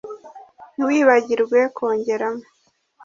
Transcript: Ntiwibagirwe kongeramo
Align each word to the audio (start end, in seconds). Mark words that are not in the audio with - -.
Ntiwibagirwe 0.75 1.59
kongeramo 1.75 2.43